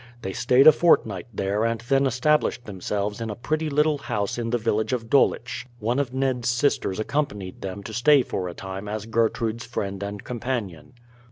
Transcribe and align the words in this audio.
They 0.23 0.33
stayed 0.33 0.65
a 0.65 0.71
fortnight 0.71 1.27
there 1.31 1.63
and 1.63 1.79
then 1.81 2.07
established 2.07 2.65
themselves 2.65 3.21
in 3.21 3.29
a 3.29 3.35
pretty 3.35 3.69
little 3.69 3.99
house 3.99 4.39
in 4.39 4.49
the 4.49 4.57
village 4.57 4.93
of 4.93 5.11
Dulwich. 5.11 5.67
One 5.77 5.99
of 5.99 6.11
Ned's 6.11 6.49
sisters 6.49 6.99
accompanied 6.99 7.61
them 7.61 7.83
to 7.83 7.93
stay 7.93 8.23
for 8.23 8.47
a 8.49 8.55
time 8.55 8.87
as 8.87 9.05
Gertrude's 9.05 9.67
friend 9.67 10.01
and 10.01 10.23
companion. 10.23 10.93